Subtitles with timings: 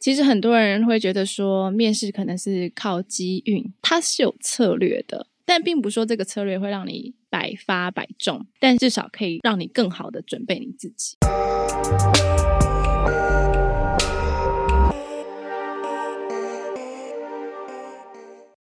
[0.00, 11.16] 其实很多人会觉得说，面试可能是靠机运，它是有策略的，但并不说这个策略会让你百发百中，但至少可以让你更好的准备你自己。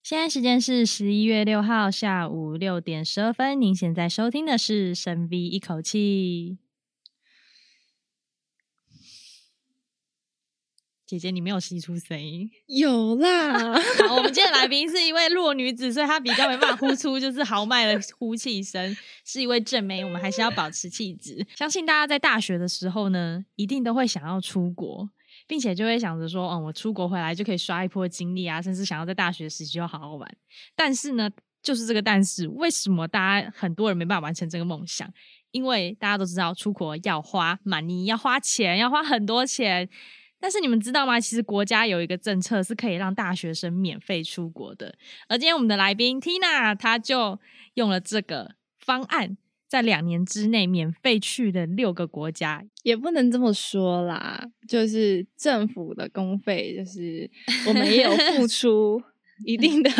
[0.03, 3.61] 现在时间是十一月六号下午六点十二分。
[3.61, 6.57] 您现在收听的是深 V 一口气。
[11.07, 12.50] 姐姐，你没有吸出声音？
[12.66, 13.79] 有啦。
[14.08, 20.04] 好，我们今天 来宾是一位弱女子，所以她比较没办法呼出就是豪迈的呼气声，是一位正妹。
[20.04, 21.46] 我们还是要保持气质。
[21.54, 25.08] 相信大家在大学的时候呢，一定都会想要出国。
[25.49, 30.36] 并且就会想着说，嗯，我出国回来就可以刷一波经历啊，甚至想要在大学时期就好好玩。
[30.75, 31.30] 但是呢，
[31.63, 35.08] 就是这个但是，为什么大家很多人没办法完成这个梦想？
[35.52, 39.88] 因为大家都知道出国要花 money，要花钱，要花很多钱。
[40.41, 41.19] 但是你们知道吗？
[41.19, 44.94] 其实国家有一个政策是可以让大学生免费出国的。
[45.28, 47.38] 而今天我们的来宾 Tina，她就
[47.74, 49.36] 用了这个方案。
[49.69, 57.28] 在两年之内免费去的六个国家，也不能这么说啦，就是政府的公费，就是
[57.66, 59.03] 我们也有付 出
[59.44, 59.91] 一定的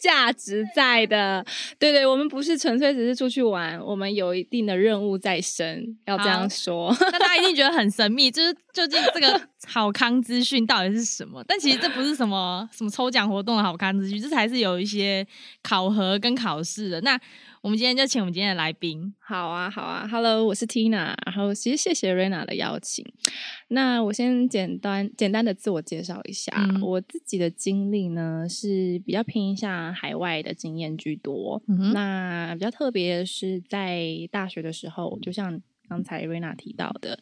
[0.00, 1.44] 价值在的。
[1.78, 6.96] 对对，我们不是纯粹只是出去玩，我们有一定的任务在身，要这样说。
[6.98, 11.44] 那大家一定觉得很神秘，就是究竟这个 好康资讯到底是什么？
[11.46, 15.26] 但其实这不是什么什么抽奖活动的好康资讯，这才是有一些
[15.62, 17.00] 考核跟考试的。
[17.02, 17.20] 那
[17.62, 19.14] 我们今天就请我们今天的来宾。
[19.18, 21.14] 好啊，好啊，Hello，我是 Tina。
[21.26, 23.04] 然后其实谢谢 Rena 的邀请。
[23.68, 31.62] 那我先简单简单的自我介绍一下，嗯、我自己的经历呢是比较偏向海外的经验居多。
[31.92, 37.20] 那比较特别的是在大学的时候，就像刚才 Rena 提到的，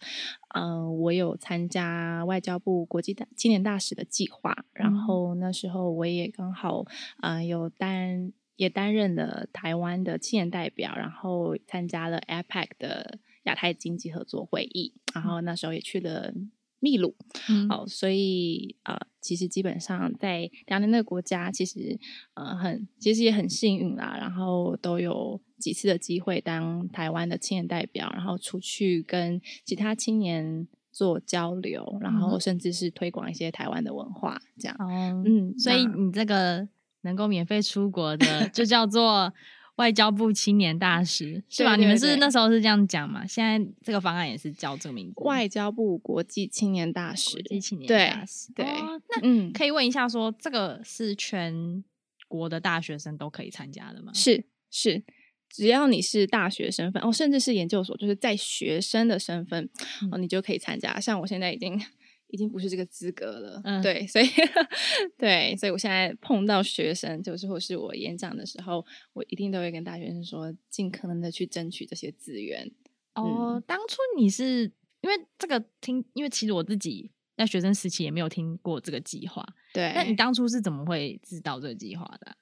[0.54, 6.84] 嗯、呃，我有参加外交部国际大青年大使的计划，嗯、然后那时候我也刚好
[7.22, 8.32] 嗯、呃、有担。
[8.58, 16.34] 也担任了台湾的青年代表，然后参加了 APEC 的亚太经济合作会议，然后那时候也去了
[16.80, 17.14] 秘鲁。
[17.48, 21.96] 嗯，好，所以呃，其实基本上在两年那个国家，其实
[22.34, 24.16] 呃很，其实也很幸运啦。
[24.20, 34.76] 然后都有几次的机会当台湾的青年代表，然后出去跟其他青年做交流，然后甚至是推广一些台湾的文化，这样。
[34.80, 36.68] 哦，嗯，所以你这个。
[37.02, 39.32] 能够免费出国的，就叫做
[39.76, 41.76] 外交部青年大使，是吧？
[41.76, 43.24] 对对对，你们是那时候是这样讲嘛？
[43.26, 47.32] 现在这个方案也是叫这个名字，外交部国际青年大使。
[47.32, 48.66] 国际青年大使，对。
[48.66, 51.84] 那嗯，可以问一下说，说这个是全
[52.26, 54.12] 国的大学生都可以参加的吗？
[54.12, 55.04] 是是，
[55.48, 59.70] 只要你是大学身份哦，甚至是研究所，就是在学生的身份、
[60.02, 60.98] 嗯、哦，你就可以参加。
[60.98, 61.80] 像我现在已经。
[62.28, 64.26] 已经不是这个资格了，嗯，对，所以
[65.16, 72.70] 对，所以我现在碰到学生，就是或是我演讲的时候，我一定都会跟大学生说，尽可能的去争取这些资源。
[73.14, 82.36] 哦，嗯，当初你是因为这个听，因为其实我自己在学生时期也没有听过这个计划，对，那你当初是怎么会知道这个计划的？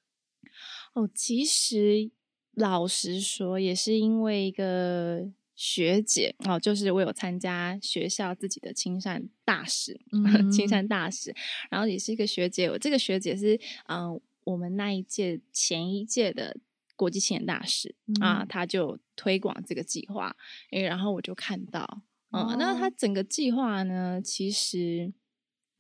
[0.95, 2.11] 哦，其实
[2.55, 5.31] 老实说，也是因为一个。
[5.57, 11.35] 学姐哦，就是我有参加学校自己的亲善大使， 嗯善大使，
[11.71, 12.71] 然后也是一个学姐。
[12.71, 16.59] 我这个学姐是嗯、呃，我们那一届前一届的
[16.95, 20.37] 国际青年大使、嗯、啊，她就推广这个计划，
[20.73, 22.03] 诶，然后我就看到，
[22.33, 25.13] 嗯，哦、那她整个计划呢，其实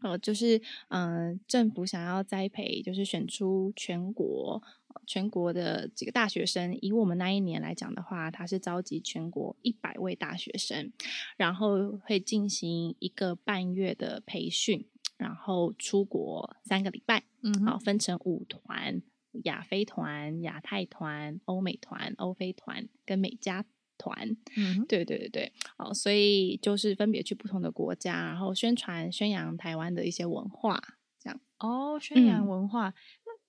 [0.00, 0.56] 呃，就是
[0.88, 4.62] 嗯、呃，政府想要栽培，就是选出全国。
[5.06, 10.92] 全国的几个大学生，以我们那一年来讲的话，他是召集全国一百位大学生，
[11.36, 14.86] 然后会进行一个半月的培训，
[15.16, 19.02] 然后出国三个礼拜，嗯，好，分成五团：
[19.44, 23.64] 亚非团、亚太团、欧美团、欧非团跟美加
[23.98, 24.36] 团。
[24.56, 30.82] 嗯，对对对对，好，所以就是分别去不同的国家，然后宣传宣扬台湾的一些文化，
[31.18, 32.88] 这样哦，宣扬文化。
[32.90, 32.94] 嗯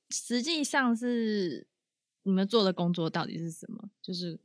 [0.09, 1.67] 实际上是
[2.23, 3.89] 你们做的工作到底是什么？
[4.01, 4.39] 就是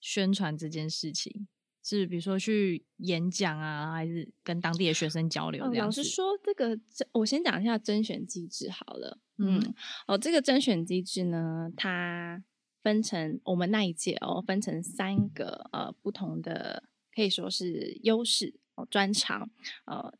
[0.00, 1.48] 宣传这件事情，
[1.82, 5.86] 是比如说去演讲啊，还是跟当地的学生交流这样？
[5.86, 6.78] 老实说，这个
[7.12, 9.18] 我先讲一下甄选机制好了。
[9.38, 9.74] 嗯，嗯，
[10.08, 12.42] 哦，这个甄选机制呢，它
[12.82, 19.50] 分成我们那一届哦，分成三个呃不同的，可以说是优势哦，专长
[19.86, 20.16] 呃，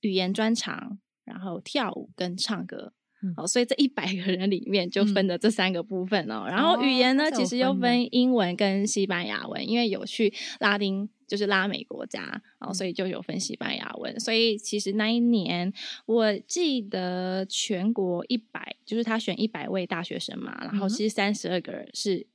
[0.00, 2.92] 语言专长，然后跳舞跟唱歌。
[3.36, 6.44] 哦，所以这一百个人里面就分了这三个部分哦。
[6.46, 14.20] 嗯、然后语言呢，哦、其实又分英文跟西班牙文，因为有去拉丁就是拉美国家，哦所以就有分西班牙文。
[14.20, 15.72] 所以其实那一年，
[16.04, 22.26] 我记得全国一百，就是他选一百位大学生嘛，然后其实三十二个人是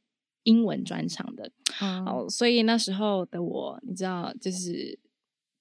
[0.44, 1.51] 英文专场的。
[1.80, 5.00] 哦、嗯，所以那时候的我，你知道，就是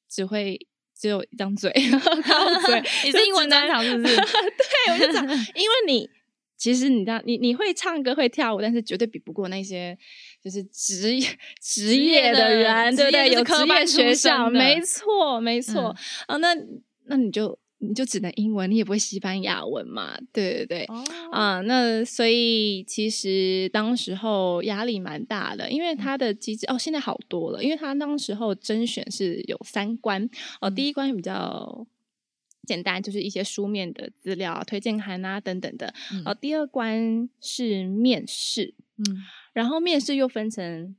[0.08, 0.66] 只会
[1.00, 1.72] 只有一张嘴，
[2.22, 4.14] 靠嘴， 你是英文专场是不是？
[4.20, 5.24] 对，我就讲，
[5.54, 6.10] 因为你。
[6.60, 9.96] 其实你知道，你你会唱歌会跳舞，但是绝对比不过那些
[10.44, 11.26] 就是职业
[11.58, 13.30] 职业的人，对不对？
[13.30, 15.84] 有职业学校，没错没错。
[15.84, 15.96] 啊、
[16.28, 16.54] 嗯哦，那
[17.06, 20.16] 那你就你就只能英文，你也不会西班牙文嘛？
[20.32, 20.84] 对对对。
[20.88, 30.30] 哦、啊，那所以其实当时候压力蛮大的，因为他的机制哦，现在好多了，因为他当时候甄选是有三关
[30.60, 31.86] 哦，第一关比较。
[32.66, 35.92] 简单就是一些书面的资料、推荐函啊等等的。
[36.12, 40.94] 嗯、哦，第二关是面试，嗯，然后面试又分成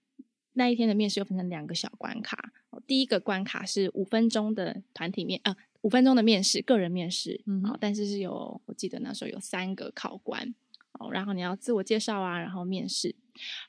[0.54, 2.52] 那一天的面试又分成两个小关卡。
[2.72, 10.54] 哦、第一个关卡是五分钟的团体面，呃，五分钟的面试，个人面试，嗯，哦，但是是有我记得那时候有三个考官，
[10.94, 13.16] 哦，然后你要自我介绍啊，然后面试，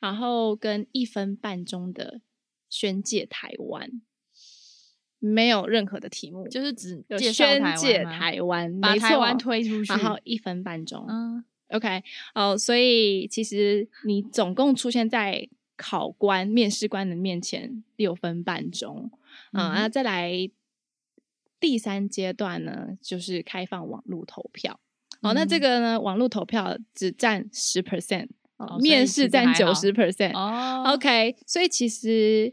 [0.01, 2.21] 然后跟一分半钟的
[2.69, 4.03] 宣介台湾。
[5.25, 7.01] 没有任何的题目，就是只
[7.33, 11.07] 宣介台湾，把台湾推出去，然后一分半钟。
[11.09, 12.03] 嗯，OK，
[12.35, 19.13] 哦，所以其实你总共出现在考官、面试官的面前六分半钟。
[19.53, 20.51] 嗯，那、嗯、再来
[21.63, 24.79] 第三阶段呢，就是开放网络投票。
[25.23, 28.29] 嗯、哦，那这个呢，网络投票只占十 percent，
[28.81, 30.37] 面试占九十 percent。
[30.37, 32.53] 哦，OK，所以其实。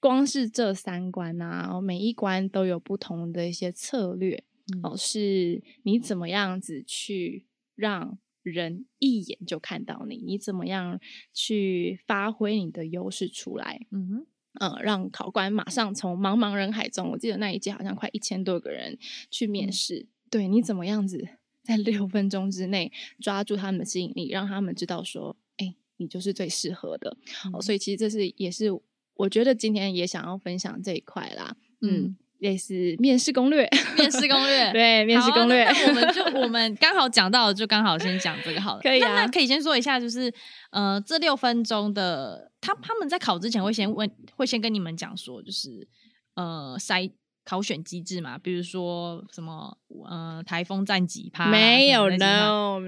[0.00, 11.00] 光是这三关啊，每一关都有不同的一些策略，嗯、哦，是你怎么样子去让人一眼就看到你，你怎么样
[11.34, 14.26] 去发挥你的优势出来，嗯哼，
[14.58, 18.98] 呃，让考官马上从茫茫人海中，我记得那一届好像快一千多个人
[19.30, 21.26] 去面试，嗯、对，你怎么样子
[21.62, 27.16] 在六分钟之内抓住他们的吸引力，让他们知道说，哎，你就是最适合的，
[27.46, 28.80] 嗯、哦，所以其实这是也是。
[29.18, 35.64] 我觉得今天也想要分享这一块啦，嗯，类似面试攻略，面试攻略， 对，面试攻略。
[35.64, 38.80] 那我们 就我们刚好讲到，就刚好先讲这个好了。
[38.80, 40.32] 可以啊，那可以先说一下，就是
[40.70, 45.88] 呃，这六分钟的，他他们在考之前会先问，会先跟你们讲说，就是
[46.34, 47.10] 呃，筛
[47.44, 49.76] 考选机制嘛，比如说什么
[50.08, 51.46] 呃，台风占几趴？
[51.48, 52.08] 没有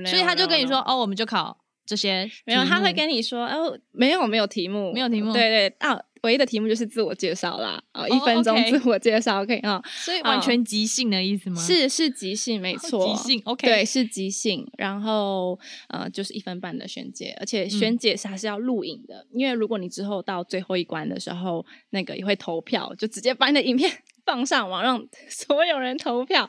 [0.07, 6.01] 所以他就跟你说，哦，我们就考这些，没有，他会跟你说，哦，没有，没有题目，没有题目，对对啊。
[6.23, 11.61] 唯一的题目就是自我介绍啦，哦，一分钟自我介绍，OK 啊，所以完全即兴的意思吗？
[11.61, 14.67] 是是即兴，没错，即兴，OK，对，是即兴。
[14.77, 15.59] 然后
[15.89, 23.91] 呃，就是一分半的宣解，而且宣解是还是要录影的，因为如果你之后到最后一关的时候，那个也会投票，就直接把你的影片
[24.31, 26.49] 放上网，让 所有人投票。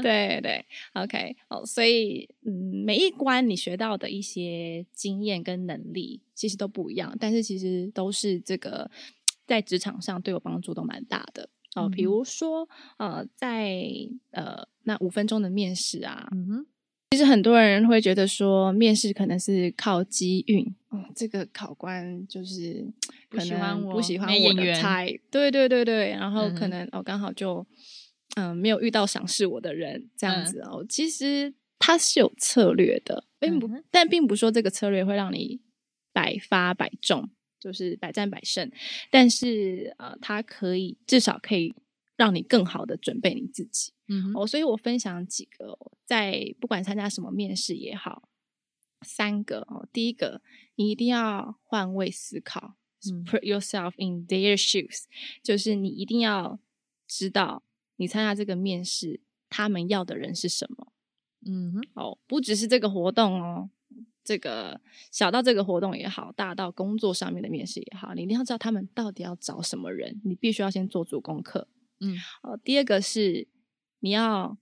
[0.00, 0.64] 对对
[0.94, 6.22] ，OK，哦，所以嗯，每一关你学到的一些经验跟能力。
[6.36, 8.90] 其实都不一样，但是其实都是这个
[9.46, 11.88] 在职场上对我帮助都蛮大的哦。
[11.88, 12.68] 比如说，
[12.98, 13.80] 呃，在
[14.32, 16.66] 呃那五分钟的面试啊，嗯、哼
[17.10, 22.86] 其实很多人会觉得说面试可能是靠机运，哦，这个考官就是
[23.30, 27.66] 可能不喜欢我的菜，对对对对，然后可能、嗯、哦刚好就
[28.36, 30.78] 嗯、呃、没有遇到赏识我的人这样子哦。
[30.80, 35.60] 嗯、其实他是有策略的，并不，嗯、但并不说这个策略会让你。
[36.16, 37.28] 百发百中，
[37.60, 38.70] 就是百战百胜，
[39.10, 41.74] 但是呃，他可以至少可以
[42.16, 43.92] 让你更好的准备你自己。
[44.08, 48.28] 嗯哼，哦，所以我分享几个，在不管参加什么面试也好，
[49.02, 49.88] 三个哦。
[49.92, 50.40] 第一个，
[50.76, 52.76] 你一定要换位思考，
[53.10, 55.04] 嗯，put yourself in their shoes，
[55.42, 56.58] 就是你一定要
[57.06, 57.62] 知道
[57.96, 60.92] 你参加这个面试，他们要的人是什么。
[61.44, 63.70] 嗯哼，哦，不只是这个活动哦。
[64.24, 64.80] 这个
[65.12, 71.68] 小到这个活动也好，大到工作上面的面试也好，你一定要知道他们到底要找什么人，你必须要先做足功课。
[72.00, 73.48] 嗯，哦，第二个是
[74.00, 74.58] 你要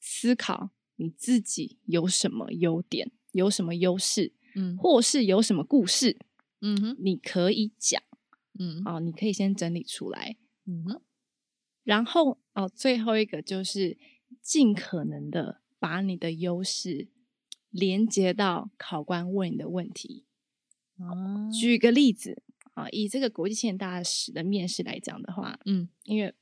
[0.00, 6.18] 思考你自己有什么优点，有什么优势，嗯，或是有什么故事，
[6.60, 8.02] 嗯哼，你可以讲，
[8.58, 11.02] 嗯，哦，你可以先整理出来，嗯哼，
[11.84, 13.98] 然后哦，最后一个就是
[14.40, 17.08] 尽可能的把你的优势。
[17.68, 20.24] 连接到考官问你的问题。
[20.98, 26.34] 哦，举个例子啊，以这个国际青年大使的面试来讲的话，嗯，因为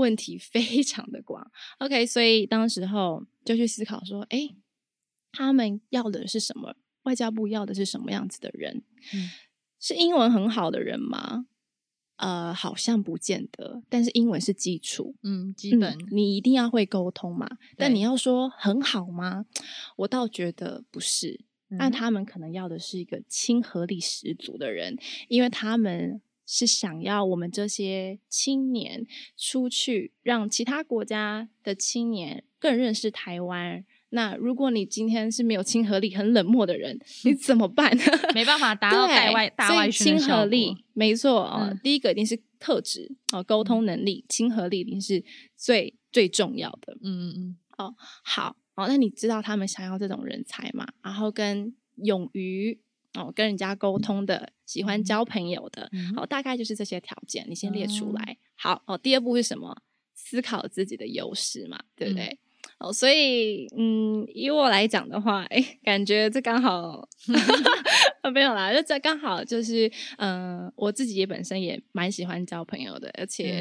[0.00, 4.56] 问题非常的广，OK，所以当时候就去思考说，哎，
[5.30, 6.74] 他们要的是什么？
[7.04, 8.82] 外交部要的是什么样子的人？
[9.14, 9.30] 嗯，
[9.78, 11.46] 是英文很好的人吗？
[12.16, 17.48] 呃，好像不见得，但是英文是基础，嗯，基本、嗯、你一定要会沟通嘛。
[17.78, 19.46] 但你要说很好吗？
[19.96, 21.44] 我倒觉得不是。
[21.68, 26.20] 那、嗯、他们可能要的是一个亲和力十足的人，因为他们
[26.52, 33.84] 是想要我们这些青年出去，让其他国家的青年更认识台湾。
[34.08, 37.96] 那如果你今天是没有亲和力、很冷漠的人，你怎么办？
[38.34, 40.28] 没办法达到带外大外宣的效果。
[40.28, 45.24] 亲和力没错啊、嗯，第一个一定是特质啊，沟通能力、亲和力一定是
[45.56, 46.94] 最最重要的。
[46.94, 47.56] 嗯嗯嗯。
[47.78, 50.88] 哦，好哦，那你知道他们想要这种人才吗？
[51.02, 52.80] 然后跟勇于
[53.14, 55.82] 哦跟人家沟通的，喜欢交朋友的，
[56.14, 58.22] 好、嗯，大概就是这些条件，你先列出来。
[58.22, 59.82] 嗯、好哦，第二步是什么？
[60.14, 62.26] 思考自己的优势嘛，对不对？
[62.26, 62.38] 嗯
[62.78, 67.06] 哦，所以，嗯，以我来讲的话，哎，感觉这刚好，
[68.32, 73.60] 没有啦，就这刚好就是，嗯、呃，我自己也本身也蛮喜欢交朋友的，而且，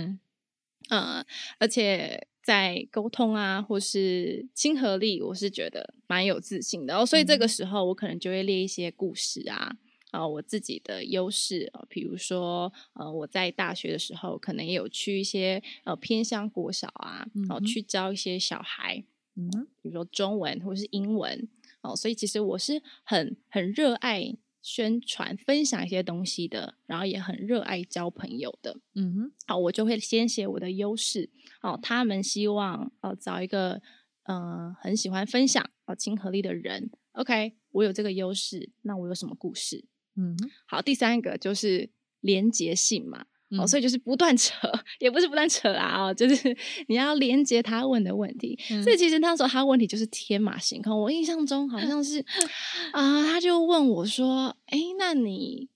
[0.89, 1.25] 嗯，呃、
[1.59, 6.97] 而且在沟通啊，或是亲和力，我是觉得蛮有自信的。
[6.97, 9.77] 哦，所以这个时候我可能就会列一些故事啊。
[10.09, 19.03] 啊、呃，我自己的优势啊，比如说，呃，我在大学的时候，可能也有去一些呃偏乡国小啊，然、呃、后去教一些小孩，
[19.35, 21.47] 嗯，比如说中文或是英文，
[21.81, 31.29] 哦、呃，所以其实我是很很热爱宣传、分享一些东西的，然后也很热爱交朋友的，嗯哼，好，我就会先写我的优势，
[31.61, 33.81] 哦、呃，他们希望哦、呃、找一个
[34.23, 39.85] 呃很喜欢分享、哦、呃、亲和力的人，OK，我有这个优势，那我有什么故事？
[40.15, 41.89] 嗯，好，第三个就是
[42.19, 44.55] 连结性嘛，嗯、哦，所以就是不断扯，
[44.99, 46.55] 也不是不断扯啊，哦，就是
[46.87, 48.57] 你要连接他问的问题。
[48.69, 52.19] 嗯、所以其实那时候他问题就是天马行空，我印象中好像是
[52.93, 55.67] 啊、呃，他就问我说：“哎，那你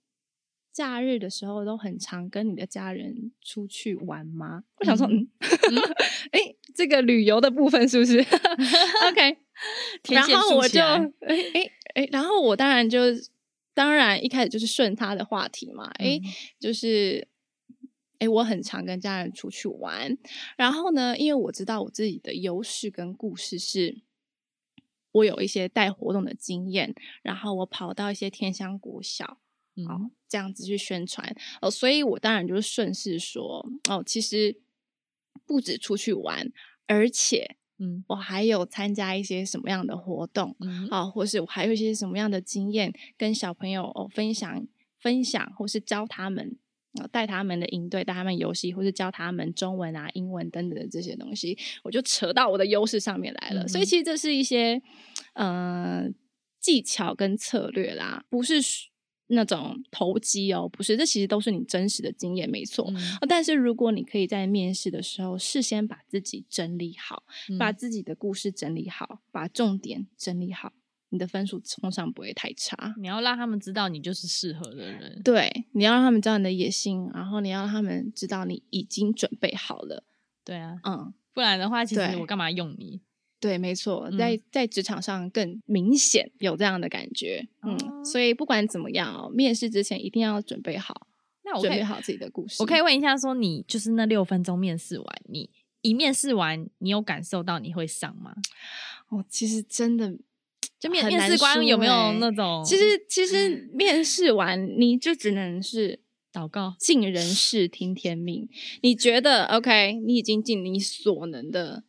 [0.71, 5.27] 假日的时候都很常跟你的家人出去玩吗？”嗯、我想说，嗯，
[6.31, 8.19] 哎、嗯，这个旅游的部分是不是
[9.09, 9.37] ？OK，
[10.09, 11.11] 然后我就，哎
[11.53, 12.99] 哎哎，然后我当然就。
[13.75, 17.27] 当然，一开始就是顺他的话题嘛，哎、嗯，就是，
[18.23, 20.17] 哎，我很常跟家人出去玩，
[20.55, 24.01] 然后呢，因为我知道我自己的优势跟故事是，
[25.11, 29.39] 我有一些带活动的经验，然后我跑到一些天香国小，
[29.75, 34.61] 嗯、哦，这样子去宣传，哦，所以我当然就是顺势说，哦，其实
[35.45, 36.51] 不止出去玩，
[36.87, 37.57] 而且。
[37.79, 44.67] 嗯，我还有参加一些什么样的活动，嗯，啊，或是我还有一些什么样的经验跟小朋友哦分享
[44.99, 46.62] 分享，或是教他们啊，
[47.11, 53.63] 带他们的营队，带他们游戏，或是教他们中文啊、英文等等的这些东西，我就扯到我的优势上面来了。
[53.63, 54.81] 嗯，所以其实这是一些
[55.33, 56.09] 嗯、呃、
[56.59, 58.61] 技巧跟策略啦，不是。
[59.27, 62.85] 那种投机哦，不是，这其实都是你真实的经验，没错。
[62.93, 63.17] 嗯。
[63.27, 70.73] 但是如果你可以在面试的时候事先把自己整理好，嗯，把自己的故事整理好，把重点整理好，
[71.13, 72.95] 你的分数通常不会太差。
[72.97, 80.03] 你要让他们知道你就是适合的人，对，你要让他们知道你的野心，然后你要让他们知道你已经准备好了。
[80.43, 82.99] 对啊，嗯，不然的话，其实我干嘛用你？
[83.39, 91.07] 对，没错，在在职场上更明显有这样的感觉，嗯，嗯，所以不管怎么样哦，面试之前一定要准备好，
[91.43, 92.63] 那我准备好自己的故事。
[92.63, 95.49] 我可以问一下，说你就是那六分钟面试完，你
[95.81, 98.33] 一面试完，你有感受到你会上吗？
[99.09, 100.17] 哦，其实真的，
[100.83, 102.63] 就面面试官有没有那种？
[102.65, 106.01] 其实其实面试完你就只能是。
[106.33, 108.49] 祷告，尽人事听天命。
[108.81, 109.93] 你觉得 OK？
[110.03, 111.83] 你已经尽你所能的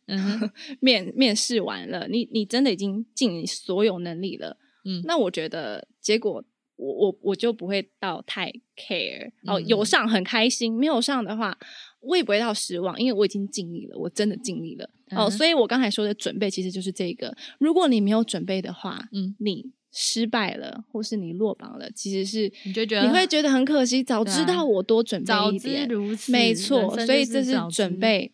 [0.79, 4.55] 面面试完了，你你真的已经尽你所有能力了。
[4.85, 6.43] 嗯，那我觉得结果
[6.75, 9.31] 我我我就不会到太 care。
[9.47, 11.57] 哦，有上很开心，没有上的话
[12.05, 14.89] 我也不会到失望，因为我已经尽力了，我真的尽力了。
[15.11, 17.35] 哦，所以我刚才说的准备其实就是这个。
[17.59, 19.71] 如果你没有准备的话，嗯，你。
[19.97, 24.03] 失败了，或是你落榜了，其实是你就觉得你会觉得很可惜。
[24.03, 26.93] 早知道我多准备一点，如此没错。
[27.05, 28.33] 所以这是准备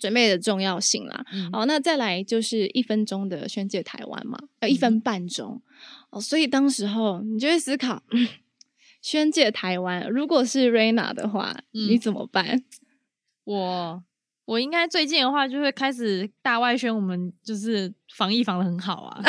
[0.00, 1.26] 准备的重要性啦。
[1.30, 5.62] 嗯、哦，那再来就是一分钟的宣介台湾嘛，呃，一分半钟、嗯。
[6.12, 8.26] 哦，所以当时候你就会思考，嗯、
[9.02, 12.64] 宣介台湾，如果是 Raina 的话、嗯，你怎么办？
[13.48, 14.04] 我
[14.44, 19.22] 我应该最近的话就会开始大外宣，我们就是防疫防的很好啊。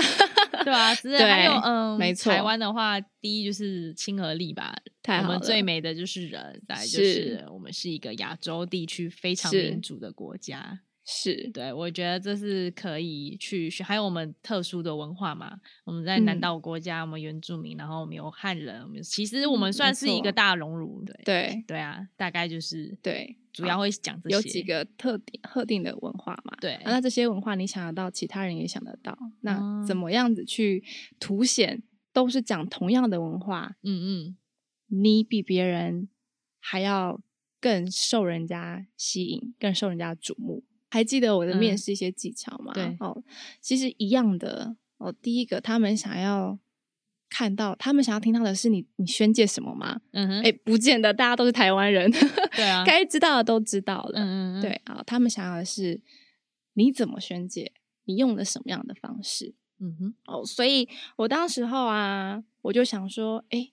[0.64, 2.32] 对啊， 只是还有嗯，没错。
[2.34, 4.76] 台湾的话，第一就是亲和力吧。
[5.08, 15.60] 我们最美的就是人，再来就是我们是一个亚洲地区非常民主的国家，是对，我觉得这是可以去学，还有我们特殊的文化嘛。
[15.84, 21.04] 我们在南岛国家，嗯、我们原住民，然后我们有汉人，我们其实我们算是一个大熔炉。
[21.04, 24.36] 对对对啊，大概就是对，主要会讲这些。
[24.36, 26.56] 有几个特定特定的文化嘛？
[26.62, 29.18] 对，那这些文化你想得到，其他人也想得到。
[29.42, 30.84] 那怎么样子去
[31.20, 31.82] 凸显？
[32.12, 34.38] 都是讲同样的文化，嗯嗯，
[34.88, 36.10] 你比别人
[36.60, 37.22] 还要
[37.62, 40.64] 更受人家吸引，更受人家瞩目。
[40.90, 42.74] 还记得我的面试一些技巧吗？
[42.76, 43.24] 嗯、对，哦，
[43.62, 45.12] 其实一样的哦。
[45.12, 46.58] 第一个，他们想要
[47.30, 50.02] 看到，他们想要听到的是你，你宣介什么吗？
[50.12, 52.10] 嗯哼，哎，不见得，大家都是台湾人，
[52.56, 56.02] 对啊，该知道的都知道了，嗯嗯，对啊、哦，他们想要的是
[56.74, 57.72] 你怎么宣介，
[58.06, 59.54] 你用了什么样的方式。
[59.80, 63.70] 嗯哼，哦，所以我当时候啊，我就想说，哎，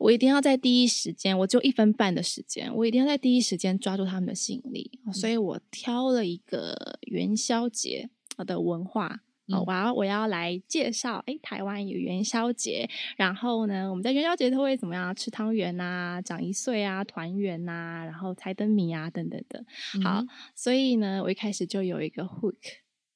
[0.00, 4.98] 我一定要在第一时间，我就一分半的时间，我一定要在第一时间抓住他们的吸引力。
[5.06, 8.08] 嗯、所以我挑了一个元宵节
[8.46, 9.20] 的文化，
[9.66, 12.88] 我要我要来介绍，哎，台湾有元宵节，
[13.18, 15.14] 然后呢，我们在元宵节都会怎么样？
[15.14, 19.62] 吃汤圆啊，长一岁啊，团圆呐、啊，然后猜灯谜啊，等等的。
[20.02, 22.56] 好，嗯、所以呢，我一开始就有一个 hook，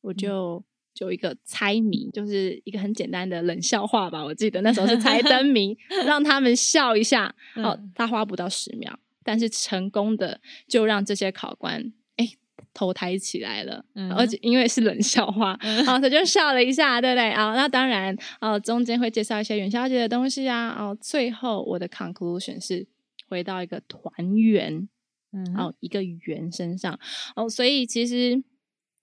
[0.03, 0.63] 我就。
[0.95, 4.25] 嗯就一个猜谜，就是一个很简单的冷笑话吧。
[4.25, 7.35] 我记得那时候是猜灯谜， 让他们笑一下。
[7.57, 12.25] 哦，他花不到十秒，但是成功的就让这些考官哎
[12.73, 17.29] 头抬起来了，嗯、而且因为是冷笑话，嗯、哦，他就笑了一下，对不对？
[17.33, 20.69] 啊、哦，那当然，哦，中间会介绍一些元宵节的东西啊。
[20.79, 22.87] 哦，最后我的 conclusion 是
[23.29, 24.89] 回到一个团圆，
[25.33, 26.97] 嗯，哦，一个圆身上。
[27.35, 28.45] 哦，所以其实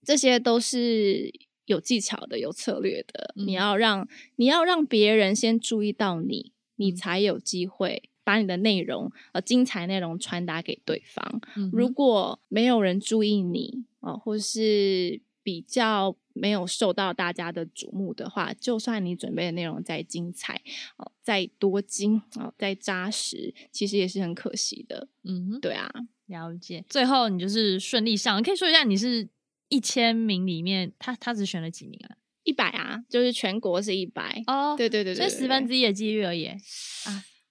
[0.06, 1.30] 这些都是。
[1.72, 11.42] 有技巧的，有策略的，嗯、你要让你要让别人先注意到你，你才有机会把你的内容呃精彩内容传达给对方。
[11.56, 20.62] 嗯、如果没有人注意你啊、呃，或是比较没有受到大家的瞩目的话，就算你准备的内容再精彩
[20.98, 25.08] 哦、呃，再多精啊、呃，再扎实，其实也是很可惜的。
[25.24, 25.90] 嗯，对啊，
[26.28, 26.86] 了解。
[26.88, 29.30] 最后你就是顺利上，你可以说一下你是。
[29.72, 32.20] 一千名里面，他他只选了几名啊？
[32.44, 34.76] 一百啊，就是全国是一百哦。
[34.78, 36.58] 对对对对，所以十分之一的几率而已啊。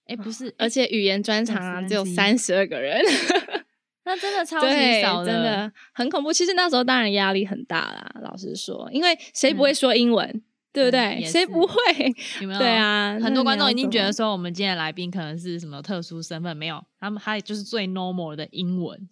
[0.07, 3.01] 哎，不是，而且语言专长啊，只有三十二个人，
[4.05, 6.33] 那真的 超级少，真的很恐怖。
[6.33, 11.25] 其实那时候当然压力很大啦，老实说，因为谁不会说英文，对不对？
[11.25, 11.75] 谁不会？
[12.41, 12.59] 有没 有？
[12.59, 16.57] 对啊，很多观众一定觉得说，我们今天的来宾可能是什么特殊身份？
[16.57, 19.09] 没有，他们他就是最 normal 的英文。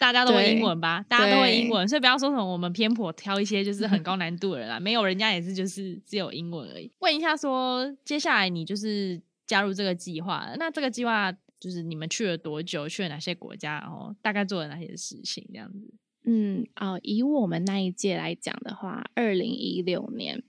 [0.00, 1.04] 大家都会英文吧？
[1.06, 6.90] 大家都会英文，所以不要说什么我们偏颇挑一些就是很高难度的人啊， 没有，人家也是就是只有英文而已。
[7.00, 12.88] 问一下说，接下来你就是加入这个计划，那这个计划就是你们去了多久？
[12.88, 13.78] 去了哪些国家？
[13.80, 15.46] 然后大概做了哪些事情？
[15.52, 15.92] 这样子。
[16.24, 20.42] 嗯啊、哦，以我们那一届来讲的话，二零一六年，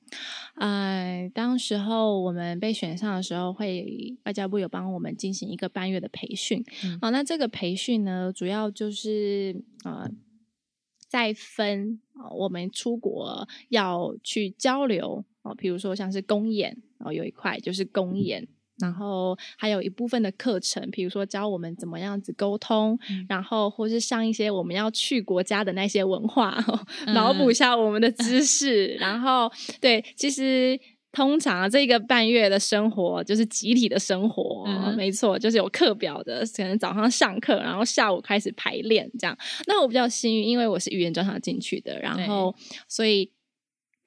[0.56, 6.64] 呃，当时候我们被选上的时候，会外交部有帮我们进行一个半月的培训。
[6.84, 10.12] 嗯、哦，那这个培训呢，主要就是呃，
[11.08, 18.44] 在分、哦、我们出国要去交流哦，比如说像是公演哦，有一块就是公演。
[18.44, 18.48] 嗯
[18.82, 26.58] 然后还有一部分的课程，比如说教我们怎么样子沟通，嗯、然后或是上一些我们要去国家的那些文化，
[27.06, 28.96] 嗯、脑补一下我们的知识。
[28.96, 30.80] 嗯、然后，对，其实
[31.12, 39.38] 通常这个半月的生活就是集体的生活，嗯、没错，就是有课表的，可能早上上课，然后下午开始排练这样。
[39.68, 42.56] 那我比较幸运，因为我是语言专场进去的，然后
[42.88, 43.32] 所以。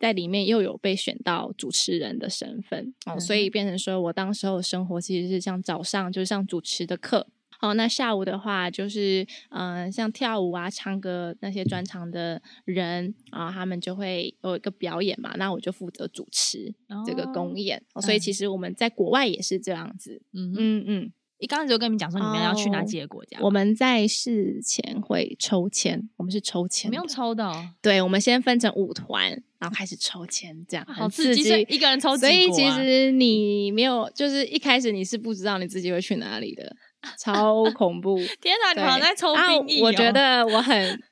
[0.05, 2.93] 在里面又有被选到主持人的身份。
[3.07, 7.27] 哦，所以变成说我当时候的生活其实是像早上就是上主持的课。
[7.63, 16.75] 哦，那下午的话就是嗯、呃，像跳舞啊、唱歌那些专长的人啊、哦，他们就会有一个表演嘛，那我就负责主持
[17.07, 21.13] 这个公演，哦、所以其实我们在国外也是这样子，嗯嗯嗯。
[21.45, 23.39] 一刚才就跟你们讲说，你们要去哪几个国家？
[23.43, 27.45] 我们在事前会抽签，我们是抽签，不用抽的。
[27.45, 27.69] 哦。
[27.83, 31.67] 对，我们先分成五团，然后开始抽签，这样好刺激。
[31.69, 32.17] 一个人抽？
[32.17, 36.75] 所以其实你没有，就是一开始你是不知道你自己会去哪里的，
[37.19, 38.17] 超恐怖！
[38.41, 39.83] 天哪，你好像在抽兵役。
[39.83, 41.03] 我觉得我很，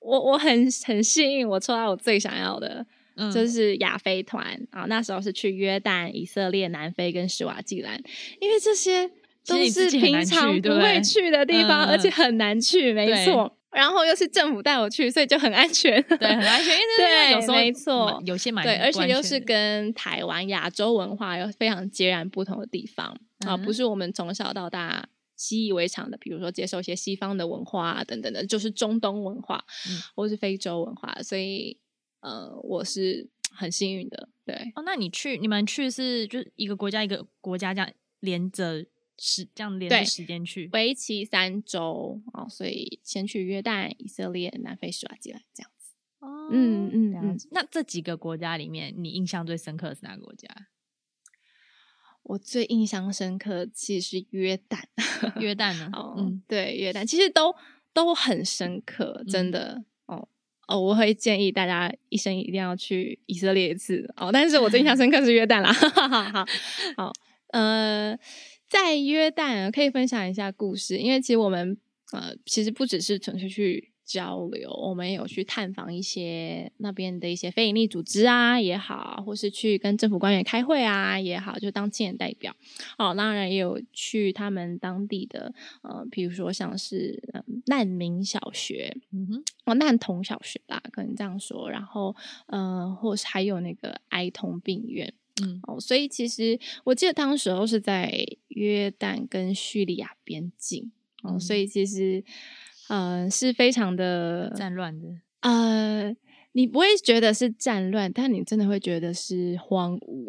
[0.00, 2.86] 我我很很幸运，我抽到我最想要的，
[3.32, 4.86] 就是亚非团啊。
[4.88, 8.02] 那时候是去约旦、以色列、南非跟史瓦济兰，
[8.40, 9.10] 因为这些。
[9.46, 13.58] 都是平常不会去的地方，而且很难去，没错。
[13.70, 16.74] 然后又是政府带我去，所以就很安全，对，很安全。
[16.74, 31.78] 因为 对，没错，有些蛮对，而且又是跟台湾亚洲文化有非常截然不同的地方啊，不是我们从小到大习以为常的，比如说接受一些西方的文化啊等等的，就是中东文化，嗯，或是非洲文化，所以
[32.20, 33.26] 呃，我是
[33.56, 34.28] 很幸运的。
[34.44, 38.84] 对哦，那你去你们去是就是一个国家一个国家这样连着
[39.24, 45.94] 时这样连着时间去，为期三周哦，所以先去约旦、以色列、南非、史瓦济兰这样子。
[46.18, 50.48] 哦，嗯嗯嗯，那这几个国家里面，你印象最深刻的是哪个国家？
[52.24, 54.82] 我最印象深刻其实是约旦，
[55.40, 55.88] 约旦呢？
[55.92, 57.54] 哦，嗯，对，约旦其实都
[57.92, 59.84] 都很深刻，真的。
[60.06, 60.28] 嗯、哦
[60.66, 64.30] 哦，我会建议大家一生一定要去以色列一次哦。
[64.32, 66.46] 但是我最印象深刻是约旦啦，好 好
[66.96, 67.12] 好，
[67.48, 68.16] 呃，
[68.72, 71.76] 在约旦可以分享一下故事，因为其实我们
[72.12, 73.90] 呃，其实不只是纯粹去。
[74.04, 82.54] 交流，我们有去探访一些那边的一些非营利组织啊也好，或是去跟政府官员开会啊也好，就当青年代表。
[82.98, 91.70] 哦，当然也有去他们当地的，呃，比如说像是、呃、难民小学，嗯哼，哦，难童小学啦，可能这样说。
[91.70, 92.14] 然后，
[92.48, 102.24] 呃，或是还有那个哀童病院，嗯，哦，所以其实我记得当时候是在约旦跟叙利亚边境，哦，嗯、所以其实。
[102.88, 105.08] 嗯、呃，是非常的战乱的。
[105.40, 106.14] 呃，
[106.50, 110.26] 你不会觉得是战乱，但你真的会觉得是荒芜。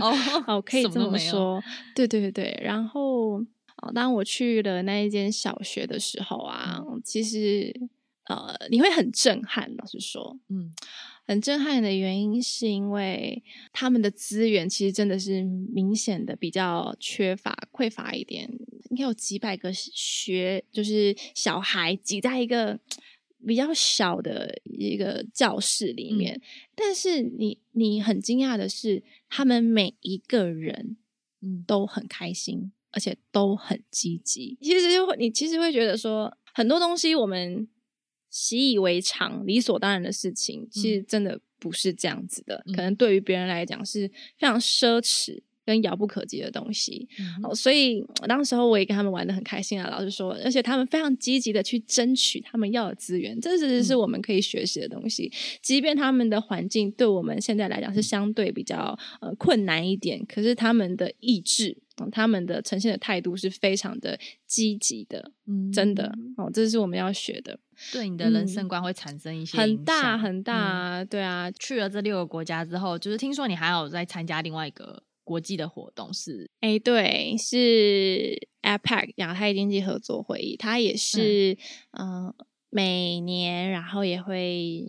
[0.00, 1.60] 哦， 哦，可以这么说。
[1.92, 2.60] 对对对对。
[2.62, 3.38] 然后，
[3.78, 7.74] 哦，当我去了那一间小学的时候啊，嗯、其实
[8.28, 9.74] 呃，你会很震撼。
[9.76, 10.70] 老实说，嗯，
[11.26, 18.50] 很震撼的原因是因为他们的资源其实真的是明显的比较缺乏、匮乏一点。
[18.90, 22.78] 应该有几百个学，就是小孩挤在一个
[23.44, 26.34] 比较小的一个教室里面。
[26.34, 26.40] 嗯、
[26.74, 30.96] 但是你你很惊讶的是，他们每一个人
[31.40, 34.58] 嗯都很开心，而且都很积极。
[34.60, 37.66] 其实就会你其实会觉得说，很多东西我们
[38.34, 42.62] 习以为常、理所当然的事情，其实真的不是这样子的。
[42.66, 45.42] 嗯、可能对于别人来讲是非常奢侈。
[45.66, 49.88] 跟遥不可及的东西，嗯、哦，所以当时候我也跟他们玩的很开心啊。
[49.88, 55.32] 老师说，而且他们非常积极的去争取他们要的资源，这其实是我们可以学习的东西。
[55.32, 67.58] 嗯、即便他们的环境对我们现在来讲是相对比较呃困难一点，可是他们的意志，哦、他们的呈现的态度是非常的积极的，嗯，真的哦，这是我们要学的。
[67.92, 71.50] 对你的人生观会产生一些、嗯、很大很大，嗯、对啊。
[71.52, 75.02] 去了这六个国家之后，就是听说你还有在参加另外一个。
[75.26, 81.56] 国际的活动是，哎，对，是 APEC 亚太经济合作会议，它也是，
[81.92, 82.34] 嗯、呃，
[82.68, 84.84] 每年然后也会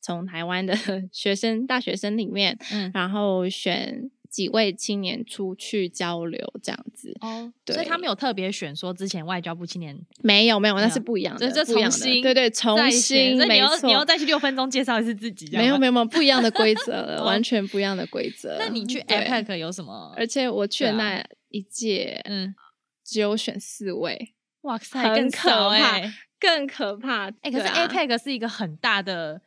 [0.00, 0.74] 从台湾的
[1.12, 4.10] 学生、大学生里面，嗯，然后选。
[4.34, 18.56] 几位青年出去交流这样子哦，对，所以他们有特别选说之前外交部青年没有没有，那是不一样的，这重新对对重新，没错，你要再去六分钟介绍一次自己，没有没有没有不一样的规则， 完全不一样的规则。
[18.58, 20.12] 那你去 APEC 有什么？
[20.16, 22.52] 而且我去的那一届，嗯，
[23.04, 26.00] 只有选四位，哇塞，更可怕，
[26.40, 27.28] 更可怕。
[27.42, 29.40] 哎，可是 APEC 是一个很大的。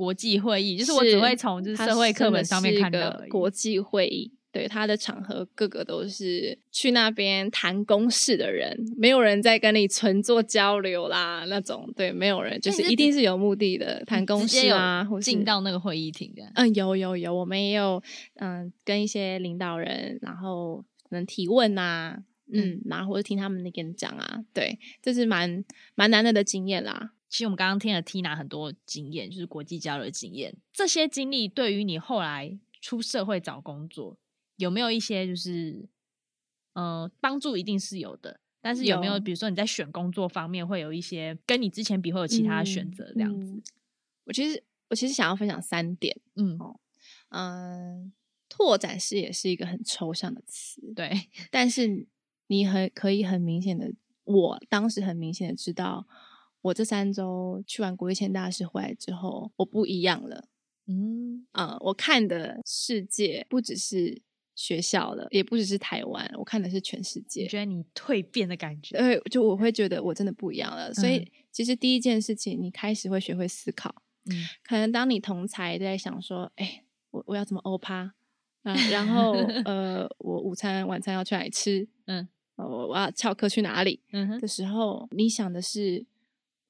[0.00, 16.50] 国际会议就是我只会从就是社会课本上面看到国际会议，对他的场合，个个都是去那边谈公事的人，没有人在跟你纯做交流啦那种，对，没有人，就是一定是有目的的谈公事啊，或进到那个会议厅的。
[16.54, 18.02] 嗯，有有有，我们也有
[18.36, 25.62] 嗯跟一些领导人，然后能提问啊，嗯，然后或者听他们的演讲啊，对，这是蛮
[25.94, 27.10] 蛮难得的经验啦。
[27.30, 30.56] 其实我们刚刚听了 Tina 很多经验，就是国际交流的经验。
[30.72, 34.18] 这些经历对于你后来出社会找工作
[34.56, 35.88] 有没有一些就是，
[36.72, 38.40] 呃，帮助一定是有的。
[38.60, 43.52] 但是有没有，有比如说你在选工作方面会有一些跟你之前比会有其他的选择这样子？
[43.52, 43.62] 嗯嗯、
[44.24, 46.20] 我其实我其实想要分享三点。
[46.34, 46.58] 嗯
[47.28, 48.12] 嗯，
[48.48, 51.28] 拓展视野是一个很抽象的词，对。
[51.50, 52.06] 但是
[52.48, 53.92] 你很可以很明显的，
[54.24, 56.06] 我当时很明显的知道。
[56.62, 60.46] 我这三周去完国际签大师回来之后，我不一样了。
[60.86, 64.20] 嗯啊、呃，我看的世界不只是
[64.56, 67.44] 学校了，也不只是台湾，我看的是全世界。
[67.44, 70.92] 我觉得你蜕变的感觉，对，就我会觉得我真的不一样了。
[70.92, 74.02] 所以，其实第一件事情，你开始会学会思考。
[74.26, 78.12] 嗯，可能当你同才在想说，哎，我我要怎么欧趴？
[78.64, 79.32] 啊，然后
[79.64, 81.88] 呃，我午餐晚餐要去哪里吃？
[82.06, 84.00] 嗯，我我要翘课去哪里？
[84.40, 86.04] 的时候，你想的是。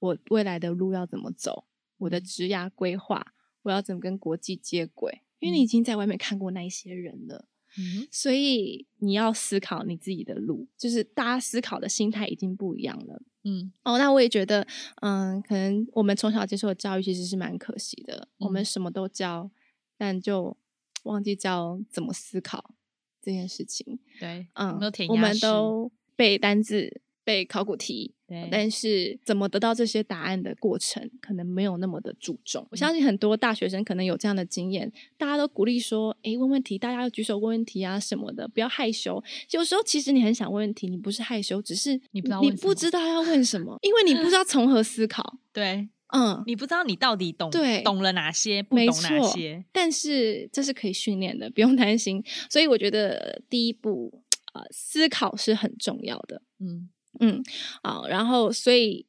[0.01, 1.65] 我未来的路要怎么走？
[1.99, 5.23] 我的职涯规划，我要怎么跟国际接轨？
[5.39, 7.47] 因为你已经在外面看过那一些人了，
[7.79, 13.23] 嗯，所以你要思考你自己的路，就是大家思考的心态已经不一样了。
[13.45, 14.67] 嗯，哦，那我也觉得，
[15.01, 19.51] 嗯，可能我们从小接受的教育其实是蛮可惜的，嗯，我们什么都教，
[19.97, 20.57] 但就
[21.05, 22.75] 忘记教怎么思考
[23.23, 23.99] 这件事情。
[24.19, 27.03] 对，嗯，我们都背单字。
[27.31, 32.67] 背考古题，对，但是怎么得到这些答案的过程，可能没有那么的注重。
[32.73, 45.39] 我相信很多大学生可能有这样的经验，大家都鼓励说：“哎，问问题，大家要举手问问题啊，什么的，不要害羞。”有时候其实你很想问问题，你不是害羞，只是你不知道你不知道要问什么， 因为你不知道从何思考。
[45.55, 49.65] 对，嗯，你不知道你到底懂对懂了哪些，不懂哪些。
[49.71, 52.25] 但是这是可以训练的，不用担心。
[52.51, 56.43] 所以我觉得第一步，呃，思考是很重要的。
[56.59, 56.91] 嗯。
[57.19, 57.43] 嗯，
[57.83, 59.07] 好，然后所以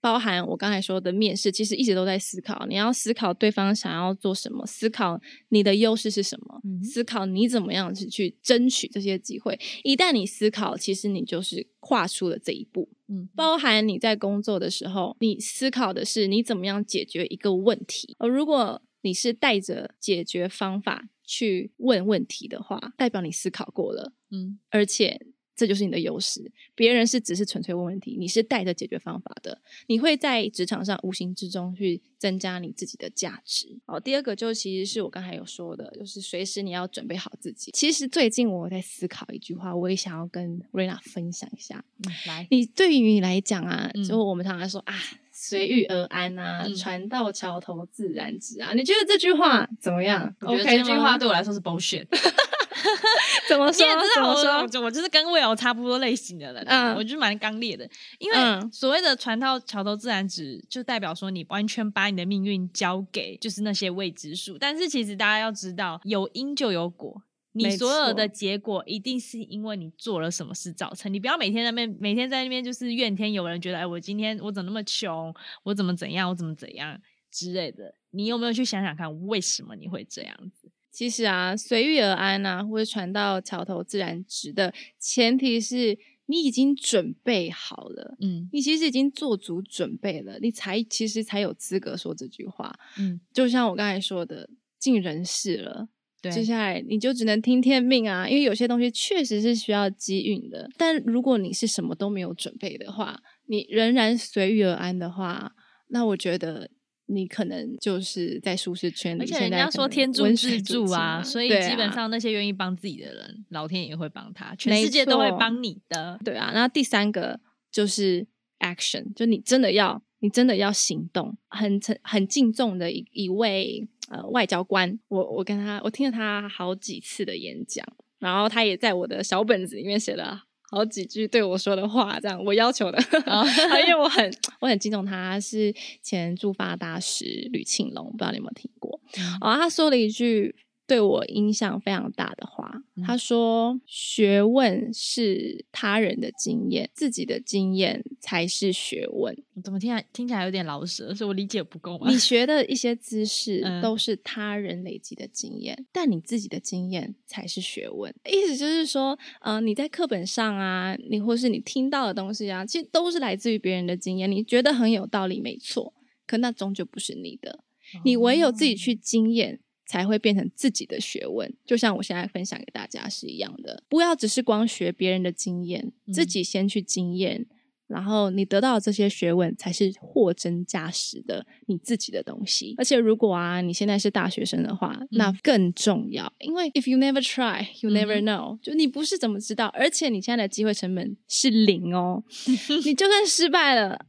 [0.00, 2.66] 包含我刚才说的面试，其实一直都在思考。
[2.66, 9.58] 你要思考对方想要做什么，思考你的优势是什么，嗯、思考你怎么样去去争取这些机会。
[9.84, 12.88] 一旦你思考，其实你就是跨出了这一步。
[13.08, 18.16] 嗯，包含你在工作的时候，你思考的是你怎么样解决一个问题。
[18.18, 24.12] 而如果你是带着解决方法去问问题的话，代表你思考过了。
[24.30, 25.26] 嗯，而且。
[25.56, 33.66] 这就是你的优势，别人是只是纯粹问问题，你是带着解决方法的，你会在职场上无形之中去增加你自己的价值。
[33.86, 37.70] 好，第二个就其实是我刚才有说的，就是随时你要准备好自己。
[37.72, 41.82] 其实最近我在思考一句话，我也想要跟瑞娜分享一下。
[42.06, 44.94] 嗯，来，你对于你来讲啊，就我们常常说啊，
[45.32, 50.34] 随遇而安啊，嗯，船到桥头自然直啊，你觉得这句话怎么样？
[50.40, 52.06] 我觉得这句话对我来说是 bullshit。
[53.48, 53.86] 怎么说？
[53.86, 57.88] 你也知道我，我我就是跟 Will 差不多类型的人，嗯，我就蛮刚烈的。
[58.18, 58.36] 因为
[58.72, 64.56] 所谓的“船到桥头自然直”，就代表说你完全把你的命运交给就是那些未知数。
[64.58, 67.22] 但是其实大家要知道，有因就有果，
[67.52, 71.12] 你所有的结果一定是因为你做了什么事造成。
[71.12, 77.94] 你不要每天在那边，每天在那边就是怨天尤人，觉得哎，我今天我怎么那么穷，我怎么怎样，我怎么怎样之类的。
[78.10, 80.70] 你有没有去想想看，为什么你会这样子？
[80.96, 95.86] 其实啊，随遇而安啊，或者船到桥头自然直的前提是你已经准备好了，嗯，你其实已经做足准备了，你才其实才有资格说这句话，嗯，就像我刚才说的，尽人事了，
[96.22, 105.52] 对，接下来你就只能听天命啊，因为有些东西确实是需要机运的，但如果你是什么都没有准备的话，你仍然随遇而安的话，
[105.88, 106.70] 那我觉得。
[107.06, 116.18] 你可能就是在舒适圈里，而且人家说天助自助啊，所以基本上那些愿意帮自己的人，啊、老天也会帮他，全世界都会帮你的。
[116.24, 117.38] 对啊，那第三个
[117.70, 118.26] 就是
[118.58, 121.38] action，就你真的要，你真的要行动。
[121.48, 127.86] 很很敬重的一一位呃外交官，我我跟他，我听了他好几次的演讲，
[128.18, 130.45] 然后他也在我的小本子里面写了。
[130.70, 132.98] 好几句对我说的话，这样我要求的，
[133.86, 139.00] 因为我很我很敬重他，是前驻发大使吕庆龙，不知道你有没有听过？
[139.18, 140.54] 嗯、哦，他说了一句。
[140.86, 151.12] 对我影响非常大的话，嗯、他说：“学问是他人的经验，自己的经验才是学问。”怎么听起来听起来有点老舍？
[151.12, 152.08] 是我理解不够吗？
[152.08, 158.14] 你 学的一些知识都是他人累积的经验，嗯、但你自己的经验才是学问。
[158.30, 164.30] 意思就是说，嗯、呃，你在课本上啊，你或是你听到的东西啊，其实都是来自于别人的经验。
[164.30, 165.92] 你觉得很有道理，没错，
[166.28, 167.50] 可那终究不是你的。
[167.50, 169.60] 哦、你唯有自己去经验。
[169.86, 173.82] 才会变成自己的学问，就像我现在分享给大家是一样的。
[173.88, 177.46] 不要只是光学别人的经验，自己先去经验，嗯、
[177.86, 182.74] 然后你得到这些学问才是货真价实的你自己的东西。
[182.76, 188.58] 而且，如果啊你现在是大学生的话，嗯、那更重要，因为 if you never try, you never know、嗯。
[188.60, 192.24] 就你不是怎么知道，而且你现在的机会成本是零哦，
[192.84, 194.06] 你就算失败了。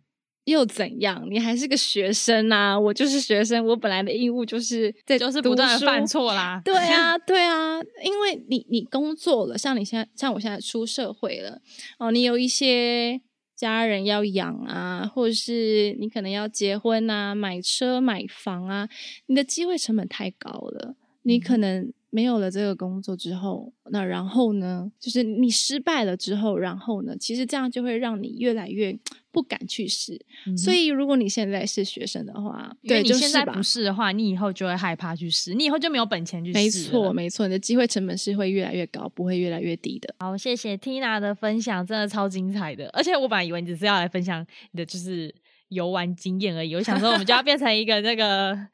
[0.47, 1.27] 又怎样？
[1.29, 2.79] 你还是个学生啊！
[2.79, 6.62] 我就是学生，我本来的义务就是在就是不断的犯错啦。
[6.63, 11.62] 对啊， 对啊，因为你你工作了，像你现在像我现在出社会了
[11.99, 13.19] 哦，你有一些
[13.57, 18.88] 家人要养啊，或者是你可能要结婚啊、买车买房啊，
[19.25, 21.91] 你的机会成本太高了，你可能。
[22.10, 24.91] 没有了这个工作之后，那然后呢？
[25.00, 27.15] 就是你失败了之后，然后呢？
[27.17, 28.97] 其实这样就会让你越来越
[29.32, 30.19] 不敢去试。
[30.45, 36.58] 嗯、所以，如果你现在是学生的话，对，你现在不试的话，你以后就会害怕去试，你以后就没有本钱去试。
[36.58, 40.13] 没错，没错，你的机会成本是会越来越高，不会越来越低的。
[40.19, 42.89] 好，谢谢 Tina 的分享，真的超精彩的。
[42.93, 45.34] 而且我本来以为你只是要来分享你的就是
[45.69, 48.67] 游玩经验而已，我想说我们就要变成一个那个。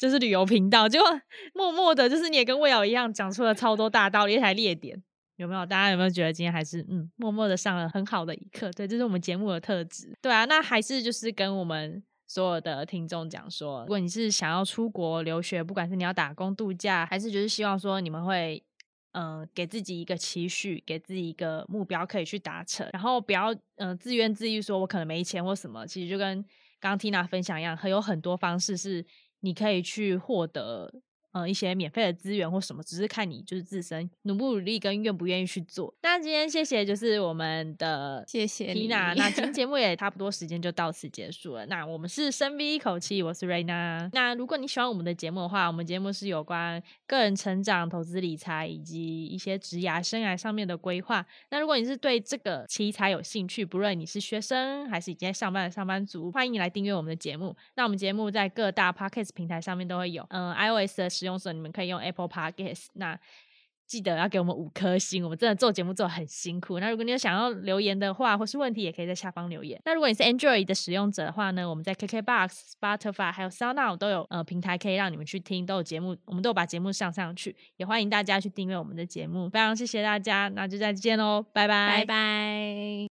[0.00, 1.06] 就是旅游频道，结果
[1.52, 5.00] 默默的，就是你也跟魏瑶一样讲出了超多大道理，一台列点。
[5.36, 5.64] 有没有？
[5.66, 8.70] 大家有没有觉得今天还是嗯，默默的上了很好的一课？
[8.72, 10.16] 对，这是我们节目的特质。
[10.22, 18.62] 对啊，那还是就是跟我们所有的听众讲说，如果你是想要出国留学，不管是你要打工度假，还是就是希望说你们会
[19.12, 25.86] 嗯、呃，给自己一个期许，给自己一个目标可以去达成，然后不要嗯、自怨自艾，说我可能没钱或什么。
[25.86, 26.42] 其实就跟
[26.78, 29.04] 刚刚 Tina 分享一样，很有很多方式是
[29.40, 31.02] 你可以去获得。
[31.32, 35.94] 呃，一些免费的资源或什么，只是看你就是自身努不努力跟愿不愿意去做。
[36.02, 39.14] 那今天谢谢，就是我们的谢谢 Tina。
[39.16, 41.64] 那今天节目也差不多时间就到此结束了。
[41.66, 44.10] 那我们是深吸一口气，我是 Raina。
[44.12, 51.24] 那如果你喜欢我们的节目的话，我们节目是有关个人成长、投资理财以及一些职涯生涯上面的规划。
[51.50, 57.54] 那如果你是对这个题材有兴趣，不论你是学生还是已经在上班的上班族，欢迎你来订阅我们的节目。
[57.76, 61.19] 那我们节目在各大 Podcast 平台上面都会有，嗯，iOS 的。
[61.20, 63.18] 使用者，你们可以用 Apple Podcast，那
[63.86, 66.78] 记得要给我们五颗星，我们真的做节目做得很辛苦。
[66.78, 69.80] 那如果你有想要留言的话，或是问题，也可以在下方留言。
[69.84, 79.48] 那如果你是 Android 的使用者的话呢，我们在 KKBox、Spotify 还有 SoundOn 都有呃平台可以让你们去听，都有节目，我们都有把节目上上去，也欢迎大家去订阅我们的节目。
[79.50, 83.09] 非常谢谢大家，那就再见喽，拜拜，拜拜。